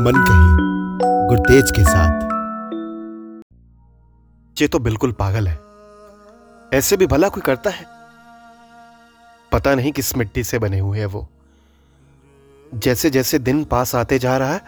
मन 0.00 0.24
कही 0.28 0.56
गुरतेज 1.28 1.70
के 1.70 1.84
साथ। 1.84 2.20
ये 4.62 4.68
तो 4.68 4.78
बिल्कुल 4.78 5.12
पागल 5.12 5.48
है। 5.48 5.60
ऐसे 6.78 6.96
भी 6.96 7.06
भला 7.06 7.28
कोई 7.28 7.40
करता 7.40 7.70
है? 7.70 7.86
पता 9.52 9.74
नहीं 9.74 9.92
किस 9.92 10.16
मिट्टी 10.16 10.44
से 10.44 10.58
बने 10.58 10.78
हुए 10.78 10.98
हैं 10.98 11.06
वो। 11.06 11.28
जैसे 12.74 13.10
जैसे 13.10 13.38
दिन 13.38 13.64
पास 13.64 13.94
आते 13.94 14.18
जा 14.18 14.38
रहा 14.38 14.52
है, 14.52 14.60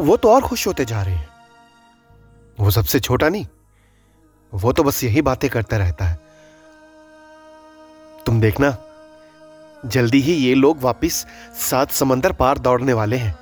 वो 0.00 0.16
तो 0.16 0.30
और 0.30 0.42
खुश 0.42 0.66
होते 0.66 0.84
जा 0.84 1.02
रहे 1.02 1.14
हैं। 1.14 1.28
वो 2.60 2.70
सबसे 2.70 3.00
छोटा 3.00 3.28
नहीं, 3.28 3.46
वो 4.54 4.72
तो 4.72 4.82
बस 4.82 5.04
यही 5.04 5.22
बातें 5.22 5.50
करता 5.50 5.76
रहता 5.76 6.04
है। 6.04 6.20
तुम 8.26 8.40
देखना 8.40 8.76
जल्दी 9.86 10.20
ही 10.20 10.32
ये 10.32 10.54
लोग 10.54 10.80
वापिस 10.80 11.14
सात 11.60 11.90
समंदर 11.90 12.32
पार 12.32 12.58
दौड़ने 12.58 12.92
वाले 12.92 13.16
हैं। 13.16 13.34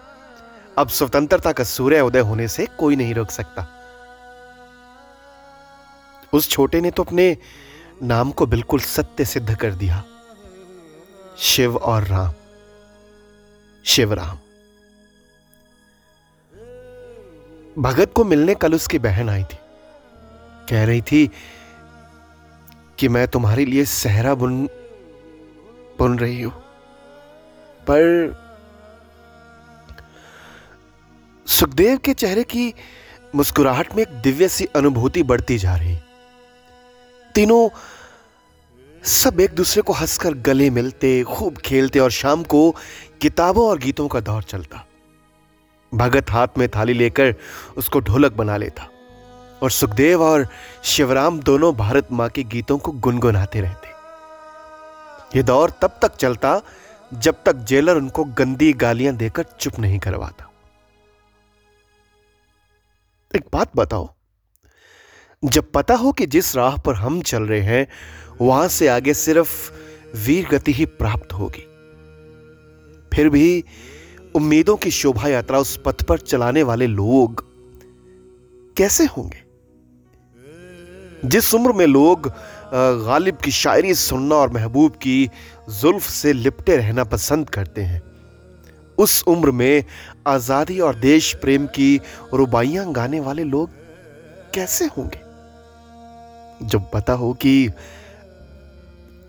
अब 0.79 0.89
स्वतंत्रता 0.89 1.53
का 1.53 1.65
सूर्य 1.65 2.01
उदय 2.01 2.21
होने 2.21 2.49
से 2.49 2.67
कोई 2.79 2.97
नहीं 2.97 3.15
रोक 3.15 3.31
सकता। 3.31 3.67
उस 6.33 6.49
छोटे 6.51 6.81
ने 6.81 6.91
तो 6.91 7.03
अपने 7.03 7.37
नाम 8.03 8.31
को 8.31 8.47
बिल्कुल 8.47 8.81
सत्य 8.81 9.25
सिद्ध 9.25 9.55
कर 9.55 9.75
दिया। 9.75 10.03
शिव 11.39 11.77
और 11.77 12.05
राम। 12.05 12.33
शिवराम 13.85 14.39
भगत 17.79 18.13
को 18.15 18.25
मिलने 18.25 18.55
कल 18.55 18.75
उसकी 18.75 18.99
बहन 18.99 19.29
आई 19.29 19.43
थी। 19.43 19.57
कह 20.71 20.85
रही 20.85 21.03
थी 21.03 21.31
कि 22.99 23.09
मैं 23.09 23.27
तुम्हारे 23.29 23.65
लिए 23.65 23.85
सहरा 23.85 24.35
बुन 24.35 24.69
बुन 26.01 26.19
रही 26.19 26.43
हूँ। 26.43 26.53
पर 27.83 28.35
सुखदेव 31.47 31.99
के 31.99 32.15
चेहरे 32.15 32.43
की 32.43 32.73
मुस्कुराहट 33.35 33.95
में 33.95 34.03
एक 34.03 34.15
दिव्य 34.23 34.49
सी 34.49 34.65
अनुभूति 34.77 35.23
बढ़ती 35.23 35.59
जा 35.59 35.75
रही। 35.77 35.97
तीनों 37.35 37.69
सब 39.03 39.41
एक 39.41 39.55
दूसरे 39.55 39.83
को 39.83 39.93
हंसकर 39.93 40.35
गले 40.35 40.71
मिलते, 40.71 41.23
खूब 41.23 41.59
खेलते 41.59 41.99
और 41.99 42.11
शाम 42.11 42.43
को 42.45 42.71
किताबों 43.21 43.69
और 43.69 43.79
गीतों 43.79 44.09
का 44.09 44.21
दौर 44.21 44.43
चलता। 44.43 44.85
भगत 45.93 46.31
हाथ 46.31 46.59
में 46.59 46.69
थाली 46.69 46.93
लेकर 46.93 47.35
उसको 47.77 48.01
ढोलक 48.01 48.33
बना 48.33 48.57
लेता 48.57 48.89
और 49.63 49.71
सुखदेव 49.71 50.23
और 50.23 50.49
शिवराम 50.85 51.41
दोनों 51.41 51.75
भारत 51.77 52.13
माँ 52.13 52.29
के 52.29 52.43
गीतों 52.43 52.79
को 52.79 52.93
गुनगुनाते 52.93 53.61
रहते। 53.61 53.90
यह 55.37 55.43
दौर 55.43 55.71
तब 55.71 55.99
तक 56.03 56.17
चलता 56.17 56.61
जब 57.15 57.43
तक 57.47 57.57
जेलर 57.57 57.97
उनको 57.97 58.25
गंदी 58.25 58.73
गालियाँ 58.73 59.15
देकर 59.17 59.43
चुप 59.43 59.79
नहीं 59.79 59.99
करवाता। 59.99 60.51
एक 63.37 63.45
बात 63.53 63.71
बताओ, 63.77 64.09
जब 65.45 65.71
पता 65.71 65.95
हो 65.95 66.13
कि 66.13 66.27
जिस 66.27 66.57
राह 66.57 66.77
पर 66.77 66.95
हम 66.95 67.21
चल 67.23 67.43
रहे 67.43 67.61
हैं, 67.61 67.87
वहाँ 68.41 68.69
से 68.69 68.89
आगे 68.89 69.15
सिर्फ़ 69.15 69.73
वीर 70.17 70.49
गति 70.49 70.73
ही 70.73 70.87
प्राप्त 70.87 71.33
होगी। 71.33 71.67
फिर 73.15 73.29
भी 73.29 73.65
उम्मीदों 74.35 74.77
की 74.77 74.91
शोभा 74.91 75.29
यात्रा 75.29 75.59
उस 75.59 75.81
पथ 75.87 76.03
पर 76.03 76.19
चलाने 76.19 76.63
वाले 76.63 76.87
लोग 76.87 77.45
कैसे 78.77 79.05
होंगे? 79.07 79.43
जिस 81.25 81.55
उम्र 81.55 81.73
में 81.73 81.87
लोग 81.87 82.33
गालिब 82.75 83.37
की 83.37 83.51
शायरी 83.51 83.95
सुनना 83.95 84.35
और 84.35 84.51
महबूब 84.51 84.93
की 84.93 85.31
जुल्फ 85.71 86.03
से 86.03 86.33
लिपटे 86.33 86.77
रहना 86.77 87.05
पसंद 87.05 87.51
करते 87.51 87.83
हैं। 87.83 88.03
उस 88.99 89.23
उम्र 89.29 89.51
में 89.51 89.85
आज़ादी 90.27 90.79
और 90.81 90.95
देश 90.95 91.33
प्रेम 91.35 91.67
की 91.67 92.01
रुबाइयाँ 92.35 92.93
गाने 92.93 93.21
वाले 93.21 93.45
लोग 93.45 93.71
कैसे 94.55 94.85
होंगे? 94.87 95.21
जब 96.67 96.91
पता 96.91 97.13
हो 97.13 97.33
कि 97.33 97.71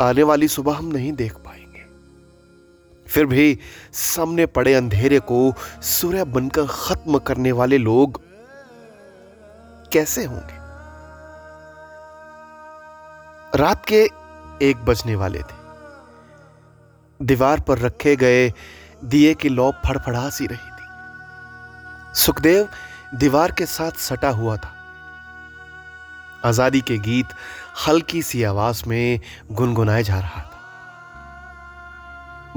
आने 0.01 0.23
वाली 0.23 0.47
सुबह 0.47 0.73
हम 0.73 0.85
नहीं 0.85 1.11
देख 1.13 1.35
पाएँगे। 1.35 1.85
फिर 3.07 3.25
भी 3.25 3.59
सामने 3.93 4.45
पड़े 4.45 4.73
अंधेरे 4.73 5.19
को 5.19 5.53
सूर्य 5.81 6.23
बनकर 6.23 6.67
खत्म 6.67 7.17
करने 7.17 7.51
वाले 7.51 7.77
लोग 7.77 8.21
कैसे 9.91 10.25
होंगे? 10.25 10.60
रात 13.55 13.85
के 13.85 14.09
एक 14.61 14.77
बजने 14.77 15.15
वाले 15.15 15.39
थे। 15.39 17.25
दीवार 17.25 17.59
पर 17.59 17.77
रखे 17.77 18.15
गए 18.15 18.53
दिए 19.03 19.33
की 19.33 19.49
लौ 19.49 19.71
फड़फड़ा 19.85 20.29
सी 20.29 20.45
रही 20.45 20.69
थी। 20.69 20.85
सुखदेव 22.15 22.69
दीवार 23.15 23.51
के 23.51 23.65
साथ 23.65 23.91
सटा 23.91 24.29
हुआ 24.29 24.57
था। 24.57 24.71
आज़ादी 26.45 26.81
के 26.81 26.97
गीत 26.97 27.25
हल्की 27.87 28.21
सी 28.21 28.43
आवाज़ 28.43 28.83
में 28.87 29.19
गुनगुनाए 29.51 30.03
जा 30.03 30.19
रहा 30.19 30.41
था। 30.41 30.59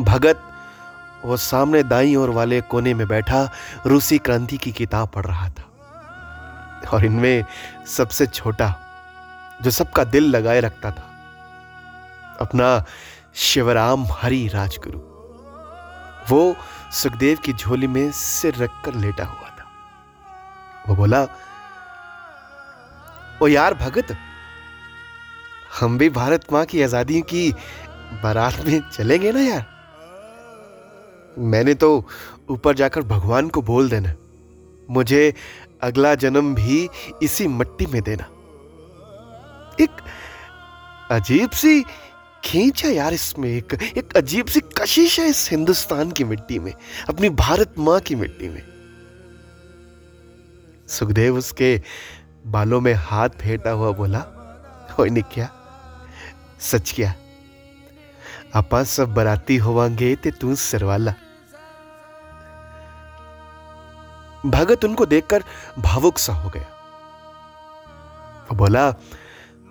भगत 0.00 0.41
वो 1.25 1.37
सामने 1.37 1.82
दाई 1.82 2.15
ओर 2.16 2.31
वाले 2.31 2.61
कोने 2.61 2.94
में 2.94 3.09
बैठा, 3.09 3.50
रूसी 3.87 4.19
क्रांति 4.19 4.56
की 4.56 4.72
किताब 4.72 5.09
पढ़ 5.09 5.26
रहा 5.26 5.49
था। 5.49 5.65
और 6.93 7.05
इनमें 7.05 7.44
सबसे 7.87 8.26
छोटा 8.26 8.84
जो 9.63 9.71
सबका 9.71 10.05
दिल 10.05 10.25
लगाए 10.31 10.61
रखता 10.61 10.91
था। 10.91 11.11
अपना 12.41 12.85
शिवराम 13.35 14.07
हरि 14.11 14.47
राजगुरु। 14.49 14.99
वो 16.31 16.57
सुखदेव 16.93 17.39
की 17.39 17.53
झोली 17.53 17.87
में 17.87 18.11
सिर 18.13 18.55
रखकर 18.55 18.95
लेटा 18.95 19.25
हुआ 19.25 19.49
था। 19.49 19.65
वो 20.89 20.97
बोला, 20.97 21.27
ओ 23.43 23.47
यार 23.47 23.75
भगत, 23.75 24.17
हम 25.81 25.99
भी 25.99 26.09
भारत 26.11 26.53
माँ 26.53 26.65
की 26.65 26.83
आज़ादी 26.83 27.21
की 27.23 27.51
बारात 28.23 28.65
में 28.67 28.81
चलेंगे 28.91 29.33
ना 29.33 29.41
यार? 29.41 29.65
मैंने 31.39 31.75
तो 31.75 32.07
ऊपर 32.51 32.75
जाकर 32.75 33.03
भगवान 33.03 33.49
को 33.49 33.63
बोल 33.63 33.89
देना 33.91 34.13
मुझे 34.91 35.35
अगला 35.83 36.15
जन्म 36.15 36.55
भी 36.55 36.89
इसी 37.23 37.47
मट्टी 37.49 37.87
में 37.87 38.03
देना। 38.03 38.29
एक 39.81 39.91
अजीब 41.11 41.51
सी 41.51 41.85
खींच 42.45 42.85
है 42.85 42.95
यार 42.95 43.15
इसमें 43.15 43.49
एक 43.49 43.75
एक 43.97 44.17
अजीब 44.17 44.47
सी 44.47 44.61
कशिश 44.61 45.21
है 45.21 45.27
इस 45.27 45.51
हिंदुस्तान 45.51 46.11
की 46.11 46.25
मिट्टी 46.25 46.59
में, 46.59 46.73
अपनी 47.09 47.29
भारत 47.29 47.75
माँ 47.79 48.01
की 48.01 48.15
मिट्टी 48.15 48.49
में। 48.49 48.62
सुखदेव 50.89 51.37
उसके 51.37 51.83
बालों 52.47 52.81
में 52.81 52.95
हाथ 52.95 53.29
फेंटा 53.29 53.71
हुआ 53.71 53.91
बोला 53.91 54.19
हो 54.91 55.07
क्या 55.33 55.51
सच 56.61 56.93
क्या? 56.97 57.15
आपा 58.55 58.85
सब 58.85 59.15
बराती 59.15 59.56
होवांगे 59.56 60.17
ते 60.17 60.31
तू 60.31 60.55
सरवाला। 60.55 61.15
भगत 64.47 64.85
उनको 64.85 65.06
देखकर 65.06 65.45
भावुक 65.79 66.19
सा 66.19 66.33
हो 66.33 66.51
गया। 66.51 66.67
बोला 68.53 68.95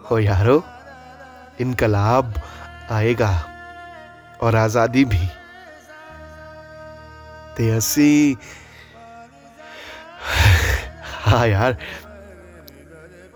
हो 0.03 0.19
यारो, 0.19 0.63
इनकलाब 1.61 2.33
आएगा 2.91 3.31
और 4.43 4.55
आज़ादी 4.55 5.03
भी। 5.05 5.27
ते 7.57 7.69
असी 7.71 8.37
हाँ 11.23 11.47
यार, 11.47 11.77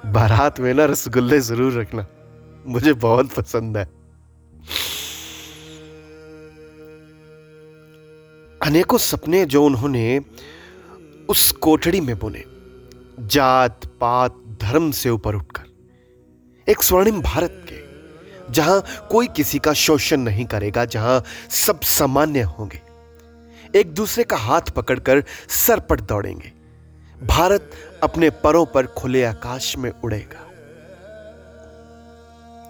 बारात 0.07 0.59
में 0.59 0.73
ना 0.73 0.85
रसगुल्ले 0.85 1.39
ज़रूर 1.41 1.73
रखना, 1.73 2.05
मुझे 2.65 2.93
बहुत 2.95 3.33
पसंद 3.33 3.77
है। 3.77 3.85
अनेकों 8.61 8.97
सपने 8.99 9.45
जो 9.45 9.63
उन्होंने 9.65 10.19
उस 11.29 11.51
कोठड़ी 11.61 12.01
में 12.01 12.17
बुने 12.19 12.43
जात 13.27 13.85
पात 14.01 14.35
धर्म 14.61 14.91
से 14.91 15.09
ऊपर 15.09 15.35
उठकर। 15.35 15.66
एक 16.67 16.83
स्वर्णिम 16.83 17.21
भारत 17.21 17.63
के, 17.69 17.85
जहाँ 18.53 18.83
कोई 19.11 19.27
किसी 19.27 19.59
का 19.59 19.73
शोषण 19.75 20.19
नहीं 20.19 20.45
करेगा, 20.45 20.85
जहाँ 20.85 21.23
सब 21.49 21.81
सामान्य 21.81 22.41
होंगे। 22.41 22.81
एक 23.75 23.93
दूसरे 23.93 24.23
का 24.23 24.37
हाथ 24.37 24.69
पकड़कर 24.75 25.23
सर 25.49 25.79
पर 25.79 26.01
दौड़ेंगे। 26.01 26.51
भारत 27.21 27.71
अपने 28.03 28.29
परों 28.43 28.65
पर 28.65 28.85
खुले 28.87 29.23
आकाश 29.25 29.77
में 29.77 29.91
उड़ेगा। 29.93 30.43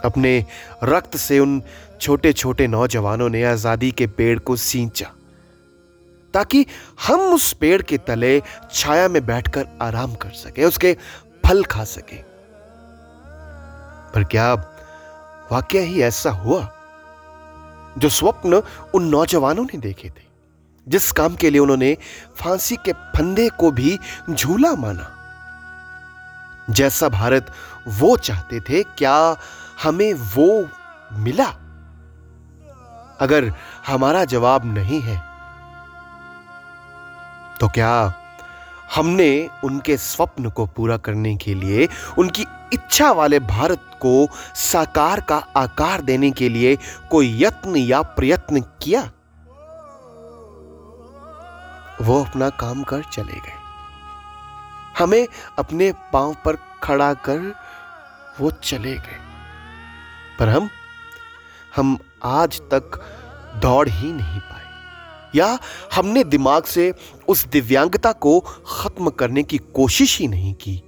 अपने 0.03 0.45
रक्त 0.83 1.17
से 1.17 1.39
उन 1.39 1.61
छोटे 2.01 2.33
छोटे 2.33 2.67
नौजवानों 2.67 3.29
ने 3.29 3.43
आज़ादी 3.43 3.91
के 3.91 4.07
पेड़ 4.07 4.37
को 4.39 4.55
सींचा, 4.55 5.11
ताकि 6.33 6.65
हम 7.07 7.21
उस 7.33 7.51
पेड़ 7.53 7.81
के 7.81 7.97
तले 7.97 8.41
छाया 8.71 9.07
में 9.07 9.25
बैठकर 9.25 9.67
आराम 9.81 10.13
कर 10.15 10.31
सके, 10.35 10.63
उसके 10.63 10.93
फल 11.43 11.63
खा 11.63 11.83
सके। 11.85 12.26
पर 14.17 14.23
क्या 14.23 14.53
वाक्य 15.51 15.79
ही 15.79 16.01
ऐसा 16.01 16.29
हुआ? 16.29 16.61
जो 17.97 18.09
स्वप्न 18.09 18.61
उन 18.93 19.03
नौजवानों 19.03 19.63
ने 19.63 19.77
देखे 19.77 20.09
थे, 20.09 20.23
जिस 20.87 21.11
काम 21.11 21.35
के 21.35 21.49
लिए 21.49 21.59
उन्होंने 21.59 21.97
फांसी 22.37 22.75
के 22.75 22.93
फंदे 22.93 23.49
को 23.49 23.71
भी 23.71 23.99
झूला 24.29 24.73
माना। 24.75 25.07
जैसा 26.69 27.09
भारत 27.09 27.53
वो 27.87 28.17
चाहते 28.17 28.59
थे, 28.59 28.83
क्या 28.83 29.37
हमें 29.83 30.13
वो 30.13 30.69
मिला? 31.13 31.49
अगर 33.21 33.53
हमारा 33.87 34.23
जवाब 34.25 34.65
नहीं 34.65 35.01
है 35.01 35.17
तो 37.59 37.69
क्या 37.69 38.13
हमने 38.95 39.49
उनके 39.63 39.97
स्वप्न 39.97 40.49
को 40.49 40.65
पूरा 40.65 40.97
करने 40.97 41.35
के 41.35 41.53
लिए, 41.53 41.89
उनकी 42.17 42.45
इच्छा 42.73 43.11
वाले 43.11 43.39
भारत 43.39 43.81
को 43.93 44.27
साकार 44.55 45.21
का 45.21 45.37
आकार 45.37 46.01
देने 46.01 46.31
के 46.31 46.49
लिए 46.49 46.77
कोई 47.11 47.43
यत्न 47.43 47.75
या 47.75 48.01
प्रयत्न 48.01 48.61
किया? 48.61 49.11
वो 52.01 52.23
अपना 52.23 52.49
काम 52.49 52.83
कर 52.83 53.03
चले 53.03 53.33
गए। 53.33 53.57
हमें 54.99 55.27
अपने 55.59 55.93
पाँव 56.13 56.35
पर 56.45 56.57
खड़ा 56.83 57.13
कर 57.13 57.55
वो 58.39 58.51
चले 58.51 58.93
गए। 58.93 59.19
पर 60.39 60.49
हम 60.49 60.69
हम 61.75 61.97
आज 62.23 62.61
तक 62.61 63.05
दौड़ 63.55 63.89
ही 63.89 64.13
नहीं 64.13 64.39
पाए। 64.39 64.66
या 65.35 65.57
हमने 65.93 66.23
दिमाग 66.23 66.63
से 66.63 66.93
उस 67.27 67.45
दिव्यांगता 67.45 68.11
को 68.11 68.39
खत्म 68.67 69.09
करने 69.09 69.43
की 69.43 69.57
कोशिश 69.57 70.19
ही 70.19 70.27
नहीं 70.27 70.53
की? 70.53 70.81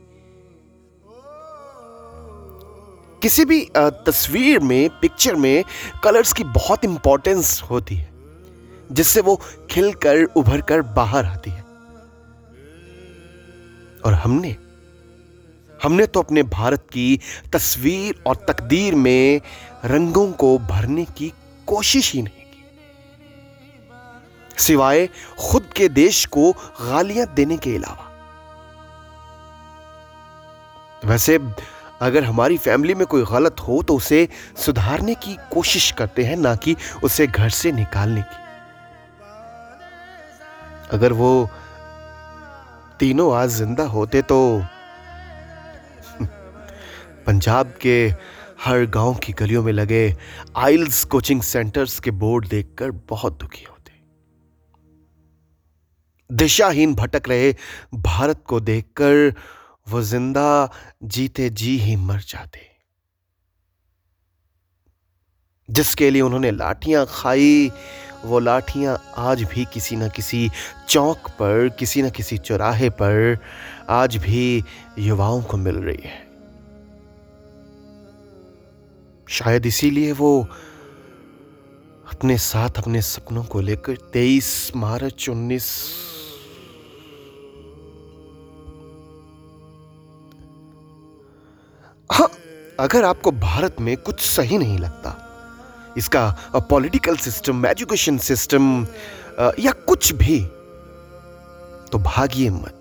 किसी 3.21 3.45
भी 3.45 3.59
तस्वीर 3.77 4.59
में, 4.59 4.89
पिक्चर 5.01 5.35
में 5.35 5.63
कलर्स 6.03 6.33
की 6.33 6.43
बहुत 6.43 6.85
इंपॉर्टेंस 6.85 7.61
होती 7.61 7.95
है, 7.95 8.09
जिससे 8.91 9.21
वो 9.21 9.35
खिलकर 9.71 10.23
उभर 10.23 10.61
कर 10.61 10.81
बाहर 10.81 11.25
आती 11.25 11.51
है। 11.51 11.63
और 14.05 14.13
हमने 14.13 14.55
हमने 15.83 16.05
तो 16.05 16.21
अपने 16.21 16.43
भारत 16.43 16.87
की 16.91 17.19
तस्वीर 17.53 18.23
और 18.27 18.35
तकदीर 18.47 18.95
में 18.95 19.41
रंगों 19.85 20.31
को 20.31 20.57
भरने 20.59 21.05
की 21.17 21.31
कोशिश 21.67 22.13
ही 22.13 22.21
नहीं 22.21 22.38
सिवाय 24.59 25.07
खुद 25.39 25.69
के 25.75 25.87
देश 25.89 26.25
को 26.27 26.51
गालियाँ 26.81 27.27
देने 27.33 27.57
के 27.57 27.75
अलावा। 27.75 28.05
वैसे, 31.05 31.37
अगर 32.01 32.23
हमारी 32.23 32.57
फैमिली 32.57 32.93
में 32.95 33.05
कोई 33.07 33.23
गलत 33.31 33.59
हो 33.59 33.81
तो 33.83 33.95
उसे 33.95 34.27
सुधारने 34.57 35.15
की 35.15 35.37
कोशिश 35.51 35.91
करते 35.91 36.23
हैं, 36.23 36.37
ना 36.37 36.55
कि 36.55 36.75
उसे 37.03 37.27
घर 37.27 37.49
से 37.51 37.71
निकालने 37.71 38.21
की। 38.21 38.37
अगर 40.91 41.13
वो 41.13 41.49
तीनों 42.99 43.33
आज 43.37 43.49
ज़िंदा 43.49 43.83
होते 43.87 44.21
तो 44.21 44.37
पंजाब 47.27 47.73
के 47.81 47.97
हर 48.63 48.85
गाँव 48.85 49.15
की 49.15 49.33
गलियों 49.33 49.63
में 49.63 49.73
लगे 49.73 50.15
आइल्स 50.57 51.03
कोचिंग 51.05 51.41
सेंटर्स 51.41 51.99
के 51.99 52.11
बोर्ड 52.13 52.47
देखकर 52.47 52.91
बहुत 53.09 53.39
दुखी 53.39 53.63
होते। 53.63 53.78
दिशाहीन 56.29 56.93
भटक 56.95 57.29
रहे 57.29 57.53
भारत 57.95 58.43
को 58.47 58.59
देखकर 58.59 59.33
वो 59.89 60.01
ज़िंदा 60.01 60.69
जीते 61.03 61.49
जी 61.49 61.77
ही 61.77 61.95
मर 61.95 62.19
जाते। 62.19 62.59
जिसके 65.69 66.09
लिए 66.09 66.21
उन्होंने 66.21 66.51
लाठियाँ 66.51 67.05
खाई, 67.09 67.71
वो 68.25 68.39
लाठियाँ 68.39 68.97
आज 69.17 69.43
भी 69.43 69.65
किसी 69.65 69.95
न 69.95 70.09
किसी 70.09 70.49
चौक 70.89 71.29
पर, 71.29 71.69
किसी 71.69 72.01
न 72.01 72.09
किसी 72.09 72.37
चौराहे 72.37 72.89
पर 72.89 73.37
आज 73.89 74.17
भी 74.17 74.63
युवाओं 74.99 75.41
को 75.41 75.57
मिल 75.57 75.75
रही 75.75 76.01
है। 76.05 76.27
शायद 79.29 79.65
इसीलिए 79.65 80.11
वो 80.11 80.41
अपने 82.13 82.37
साथ 82.37 82.77
अपने 82.77 83.01
सपनों 83.01 83.43
को 83.43 83.61
लेकर 83.61 83.95
तेईस 84.13 84.71
मार्च 84.75 85.29
उन्नीस 85.29 85.67
हाँ 92.09 92.29
अगर 92.79 93.03
आपको 93.03 93.31
भारत 93.31 93.79
में 93.81 93.95
कुछ 93.97 94.19
सही 94.21 94.57
नहीं 94.57 94.77
लगता, 94.79 95.15
इसका 95.97 96.29
पॉलिटिकल 96.69 97.17
सिस्टम 97.17 97.65
एजुकेशन 97.65 98.17
सिस्टम 98.19 98.85
या 99.59 99.71
कुछ 99.87 100.13
भी 100.13 100.39
तो 101.91 101.99
भागिए 101.99 102.49
मत। 102.49 102.75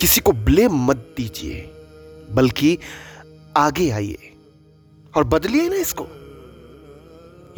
किसी 0.00 0.20
को 0.20 0.32
ब्लेम 0.32 0.84
मत 0.86 0.96
दीजिए, 1.16 1.60
बल्कि 2.30 2.78
आगे 3.56 3.90
आइए 3.90 4.32
और 5.14 5.24
बदलिए 5.26 5.68
ना 5.68 5.76
इसको। 5.76 6.06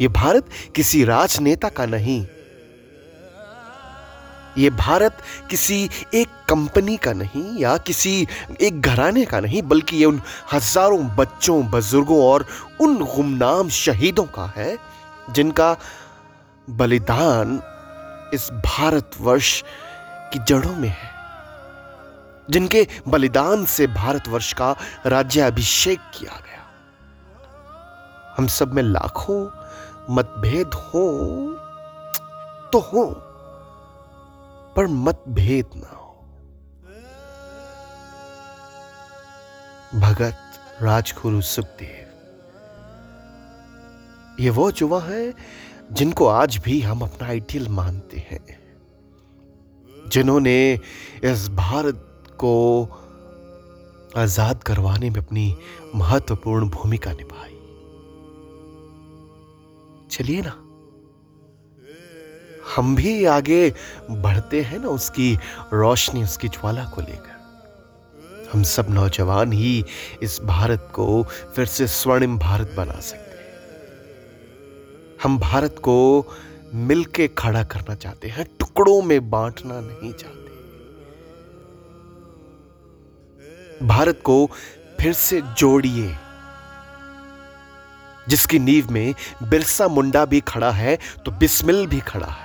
ये 0.01 0.07
भारत 0.13 0.49
किसी 0.75 1.03
राजनेता 1.05 1.69
का 1.69 1.85
नहीं 1.87 2.25
ये 4.57 4.69
भारत 4.69 5.17
किसी 5.49 5.89
एक 6.13 6.27
कंपनी 6.49 6.97
का 6.97 7.13
नहीं 7.13 7.57
या 7.57 7.77
किसी 7.77 8.27
एक 8.61 8.81
घराने 8.81 9.25
का 9.25 9.39
नहीं, 9.39 9.61
बल्कि 9.61 9.97
ये 9.97 10.05
उन 10.05 10.21
हज़ारों 10.53 11.15
बच्चों, 11.15 11.69
बुज़ुर्गों 11.69 12.23
और 12.25 12.45
उन 12.81 12.97
गुमनाम 12.97 13.69
शहीदों 13.69 14.23
का 14.23 14.53
है, 14.57 14.77
जिनका 15.29 15.77
बलिदान 16.69 17.61
इस 18.33 18.49
भारतवर्ष 18.51 19.63
की 20.33 20.39
जड़ों 20.39 20.75
में 20.75 20.89
है। 20.89 21.13
जिनके 22.49 22.87
बलिदान 23.07 23.65
से 23.65 23.87
भारतवर्ष 23.87 24.53
का 24.53 24.75
राज्याभिषेक 25.05 25.99
किया 25.99 26.31
गया। 26.31 26.63
हम 28.37 28.47
सब 28.47 28.73
में 28.73 28.83
लाखों 28.83 29.45
मतभेद 30.09 30.67
हो 30.67 31.05
तो 32.73 32.79
हो। 32.79 33.24
पर 34.75 34.87
मतभेद 34.87 35.65
ना 35.75 35.89
हो। 35.89 36.03
भगत 39.99 40.81
राजगुरु 40.81 41.41
सुखदेव, 41.43 42.03
ये 44.39 44.49
वो 44.49 44.69
युवा 44.81 45.01
है 45.01 45.33
जिनको 45.91 46.27
आज 46.27 46.57
भी 46.57 46.79
हम 46.81 47.01
अपना 47.01 47.27
आइडियल 47.27 47.67
मानते 47.69 48.17
हैं, 48.29 48.45
जिन्होंने 50.07 50.57
इस 51.23 51.47
भारत 51.55 52.01
को 52.39 52.53
आज़ाद 54.17 54.63
करवाने 54.63 55.09
में 55.09 55.19
अपनी 55.19 55.55
महत्वपूर्ण 55.95 56.69
भूमिका 56.69 57.11
निभाई। 57.13 57.57
चलिए 60.11 60.41
ना। 60.41 60.55
हम 62.75 62.95
भी 62.95 63.25
आगे 63.25 63.73
बढ़ते 64.11 64.61
हैं 64.61 64.79
ना 64.79 64.87
उसकी 64.87 65.39
रोशनी, 65.73 66.23
उसकी 66.23 66.47
ज्वाला 66.47 66.83
को 66.85 67.01
लेकर। 67.01 67.35
हम 68.53 68.63
सब 68.63 68.87
नौजवान 68.89 69.53
ही 69.53 69.85
इस 70.21 70.39
भारत 70.41 70.91
को 70.93 71.23
फिर 71.55 71.65
से 71.65 71.87
स्वर्णिम 71.87 72.39
भारत 72.39 72.73
बना 72.77 72.99
सकते 72.99 73.37
हैं। 73.37 73.45
हम 75.23 75.39
भारत 75.39 75.75
को 75.79 76.25
मिलके 76.73 77.27
खड़ा 77.27 77.63
करना 77.63 77.95
चाहते 77.95 78.27
हैं, 78.27 78.45
टुकड़ों 78.59 79.01
में 79.01 79.29
बांटना 79.29 79.79
नहीं 79.79 80.13
चाहते। 80.13 80.45
भारत 83.85 84.21
को 84.23 84.49
फिर 85.01 85.13
से 85.13 85.41
जोड़िए। 85.41 86.15
जिसकी 88.29 88.59
नींव 88.59 88.91
में 88.91 89.15
बिरसा 89.43 89.87
मुंडा 89.87 90.25
भी 90.25 90.39
खड़ा 90.39 90.71
है 90.71 90.97
तो 91.25 91.31
बिस्मिल 91.31 91.87
भी 91.87 91.99
खड़ा 91.99 92.27
है। 92.27 92.44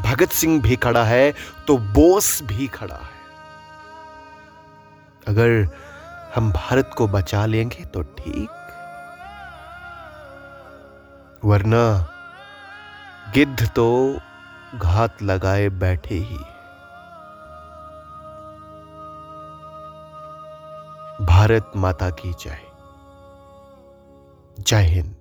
भगत 0.00 0.28
सिंह 0.28 0.60
भी 0.62 0.76
खड़ा 0.76 1.04
है 1.04 1.32
तो 1.66 1.76
बोस 1.78 2.42
भी 2.42 2.66
खड़ा 2.66 2.94
है। 2.94 3.18
अगर 5.28 5.68
हम 6.34 6.52
भारत 6.52 6.90
को 6.98 7.06
बचा 7.08 7.46
लेंगे 7.46 7.84
तो 7.84 8.02
ठीक। 8.02 8.50
वरना 11.44 11.84
गिद्ध 13.34 13.68
तो 13.68 14.18
घात 14.74 15.22
लगाए 15.22 15.68
बैठे 15.68 16.14
ही। 16.14 16.38
भारत 21.26 21.72
माता 21.76 22.10
की 22.10 22.32
जय। 22.32 22.60
जय 24.60 24.82
हिंद। 24.84 25.19